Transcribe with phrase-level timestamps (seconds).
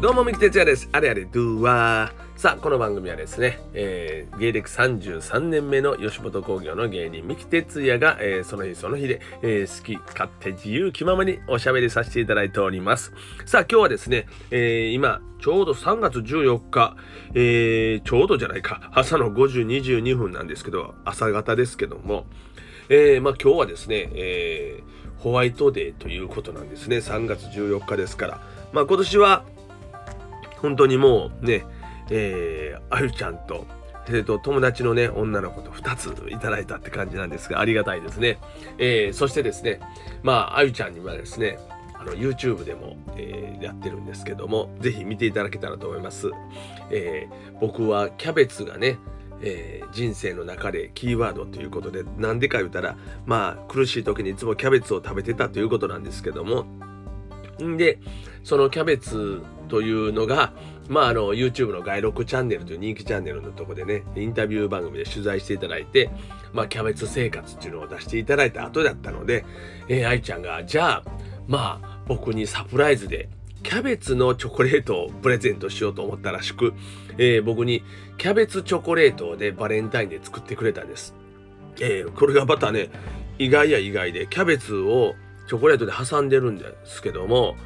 [0.00, 0.88] どうも、三木哲也です。
[0.92, 2.38] あれあれ、ドゥーワー。
[2.38, 13.12] さあ、この番組はですね、えー、芸歴33年目の吉本興業の芸人、三木哲也が、えー、その日その日で、えー、好き勝手自由気ままにおしゃべりさせていただいております。
[13.44, 16.96] さあ、今日はですね、えー、今、ちょうど3月14日、
[17.34, 22.26] えー、ちょうどじゃないか、朝の5時22分なんですけど、朝方ですけども、
[22.88, 26.98] えー、まあ今日はですね、えー、ホワイトデーということなんですね。
[26.98, 28.40] 3月14日ですから。
[28.72, 29.42] まあ今年は、
[30.60, 31.64] 本当にもうね、
[32.10, 33.66] えー、あゆちゃんと、
[34.08, 38.38] えー、と友達のね、女の子と2ついただいたって感じなんですが、ありがたいですね。
[38.78, 39.80] えー、そしてですね、
[40.22, 41.58] まあ、あゆちゃんにはですね、
[41.94, 46.30] あの YouTube でも、えー、やってるんですけども、ぜひ見ていただけたらと思います。
[46.90, 48.98] えー、僕はキャベツがね、
[49.40, 56.66] えー、人生の中でキーワードということで、なんでか言うたら、まあ、苦しい時にいつもキャベツを食べてたということなんですけども、
[57.62, 57.98] んで、
[58.44, 60.52] そのキャベツというのが、
[60.88, 66.10] まあ、あの、YouTube の外録チャンネルという人気チャンネルのとこでね、インタビュー番組で取材していただいて、
[66.52, 69.44] まあ、キャベツ生活っていうのを出していただいた後だったので、
[69.88, 71.10] えー、愛ちゃんが、じゃあ、
[71.46, 73.28] まあ、僕にサプライズで、
[73.62, 76.72] キャベツのチョコレートをプレゼントしようと思ったらしく、
[77.18, 77.82] えー、僕に
[78.16, 81.14] キャベツチョコレートでバレンタインで作ってくれたんです。
[81.80, 82.88] えー、これがまたね、
[83.38, 85.14] 意外や意外で、キャベツを
[85.48, 87.56] チョコレートで挟んでるんですけども、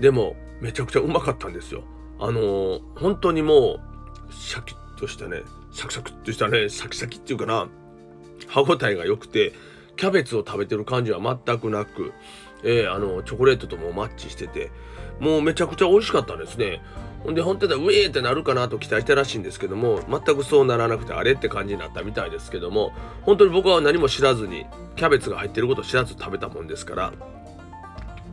[0.00, 1.84] でも、めちゃくちゃうまかったんですよ。
[2.18, 3.78] あのー、本当にも
[4.30, 7.68] う、シャキッとしたね、サクサクっとしたね、サキサキっていうかな、
[8.48, 9.52] 歯ごたえが良くて、
[9.96, 12.12] キャベツを食べてる感じは全くなく、
[12.64, 14.70] えー、あの、チョコレートともマッチしてて、
[15.20, 16.82] もうめちゃくちゃ美味しかったですね。
[17.24, 24.66] ほんで、本当だ、ウェーってなるかなと期待したらしいんですけども、全くそうならなくて、あれって感じになったみたいですけども、本当に僕は何も知らずに、
[24.96, 27.12] キャベツが入ってることを知らず食べたもんですから、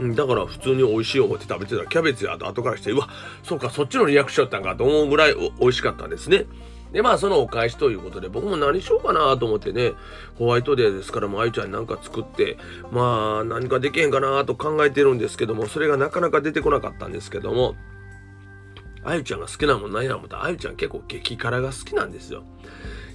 [0.00, 3.08] だから普通に美味しい思って食べてたらキャベツやと後からしてうわ
[3.42, 6.46] そうかそっちのリアクションやったんかと思うぐらい美味しかったんですね。
[6.92, 9.92] でまあそのお返しということで僕も何しようかなと思ってね
[10.38, 12.58] ホワイトデーですからもうあゆちゃんに何か作って
[12.90, 17.76] まあ何かできへんかなと考えてるんですけどもそれがなかなか出てこなかったんですけども
[19.04, 20.36] あゆちゃんが好きなもん何や思った。
[20.36, 22.44] らあゆちゃん結構激辛が好きなんですよ。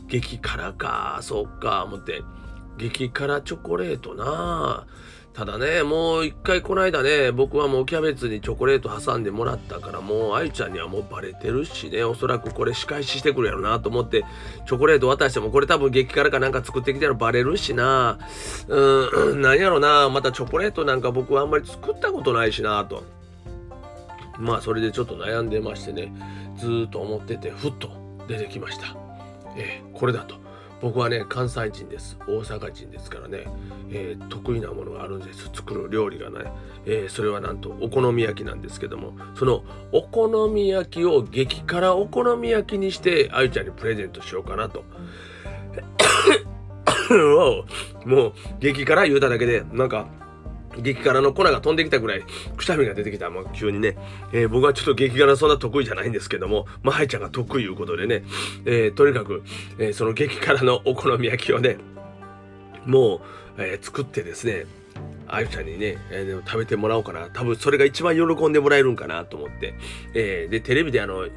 [0.08, 1.20] 激辛か。
[1.22, 1.84] そっか。
[1.84, 2.24] 思って。
[2.78, 4.26] 激辛チョコレートな。
[4.28, 4.88] あ
[5.38, 14.26] ただね、もう一回この間ね、僕はもうキャベツにチョコレート挟んでもらったから、もう愛ちゃんにはもうバレてるしね、おそらくこれ仕返ししてくるやろなと思って、
[14.68, 18.18] チョコレート渡しても、これ多分激辛かなんか作ってきたらバレるしな、
[18.68, 23.03] うん、なんやろな、またチョコレートなんか僕はあんまり作ったことないしなと。
[24.40, 26.14] まあ、それでちょっと悩んでましてね、
[26.56, 27.90] ずっと思ってて、ふっと
[28.28, 28.96] 出てきました。
[29.56, 30.36] えー、これだと。
[30.80, 32.18] 僕はね関西人です。
[32.28, 33.46] 大阪人ですからね、
[33.90, 35.50] えー、得意なものがあるんです。
[35.53, 36.52] 作る料理がね、
[36.86, 39.14] えー、それはなんとお好み焼きなんですけども。
[39.36, 44.84] そのお好み焼きを激辛お好み焼きにしてあゆちゃんにプレゼントしようかなと。
[48.06, 50.08] もう激辛言うただけでなんか
[50.82, 52.24] 激辛の粉が飛んできたぐらい
[52.56, 53.30] くしゃみが出てきた。
[53.30, 53.98] もう急にね、
[54.32, 58.24] えー、僕はちょっと激辛そんな得意じゃないんですけどもまあはいちゃんが得意いうことでね、
[58.66, 59.44] えー、とにかく、
[59.78, 61.78] えー、その激辛のお好み焼きをね
[62.86, 63.22] もう、
[63.58, 64.66] え作ってですね
[65.28, 67.30] あゆちゃんにね、えー、食べてもらおうかな。
[67.34, 69.74] 多分それが一番喜んでもらえるんかなと思って、
[70.14, 71.28] え、でテレビであの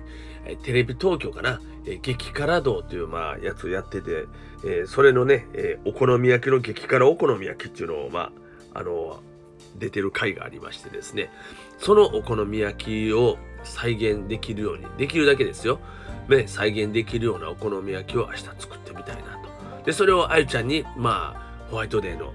[0.63, 4.27] テレビ東京かな、えー、激辛道というまあやつをやってて、
[4.65, 8.31] え、それのね、え、お好み焼きの激辛お好み焼きっていうのをま
[8.75, 9.21] ああの
[9.77, 11.31] 出てる回がありましてですね
[11.79, 15.81] そのお好み焼きを再現できるようにできるだけですよ、
[16.29, 19.85] ね、再現できるようなお好み焼きを明日作ってみたいなと。
[19.85, 22.33] でそれをあゆちゃんにまあホワイトデーの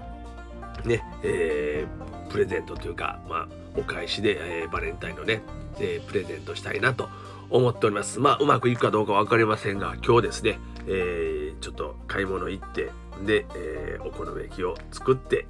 [0.84, 5.42] ねえー、プレゼントというかまあお返しで、えー、バレンタインのね、
[5.78, 7.08] えー、プレゼントしたいなと
[7.50, 8.20] 思っております。
[8.20, 12.90] まあうまくいくかどうか分かりませんが今日ですね、えー、ちょっと買い物行って
[13.24, 15.46] で、えー、お好み焼きを作って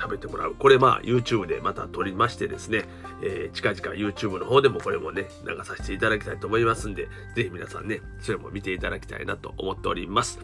[0.00, 0.54] 食べてもらう。
[0.54, 2.84] これまあ YouTube でまた撮りましてですね、
[3.22, 10.38] えー、近々 YouTube の方でもこれもね、流させていただきたいと思いますんで、ぜひ皆さんね、それも見ていただきたいなと思っております。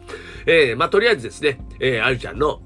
[0.45, 2.61] えー、まあとりあえずですね、えー、あゆちゃんの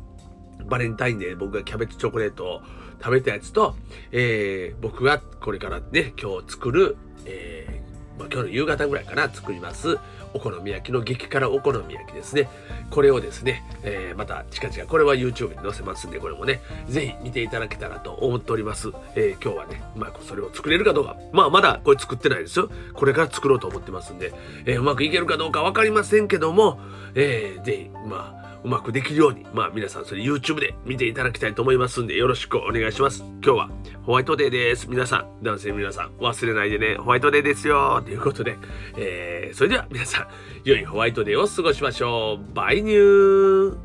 [0.66, 2.62] バレンタインデー僕がキャベツチョコレートを
[3.02, 3.76] 食べたやつと、
[4.12, 7.81] えー、僕がこれからね、今日作る、えー、
[8.22, 9.98] まあ、今日の夕方ぐらいかな、作ります、
[10.34, 12.48] お好み焼きの激辛お好み焼きですね。
[12.90, 18.90] これをですね、えー、また近々、これは YouTube に載せますんで、これもね、ぜひ見ていただけたらと思っております。
[19.16, 22.70] えー、今日はね、うまくそれを作れるかどうか、まあまだこれ作ってないですよ。
[22.94, 24.34] これから作ろうと思ってますんで、
[24.66, 26.80] えー、うまくいけるかどうかわかりませんけども、
[27.16, 33.24] えー、ぜひ、まあ、うまくできるように、まあ皆さんそれ YouTube で見ていただきたいと思いますんで、よろしくお願いします。
[33.44, 33.70] 今日は
[34.04, 34.90] ホワイトデーです。
[34.90, 38.58] 皆さん、男性皆さん、忘れないでね、ホワイトデーですよということで、
[38.98, 40.28] えー、それでは皆さん、
[40.64, 42.54] 良いホワイトデーを過ごしましょう。
[42.56, 43.78] バイニュー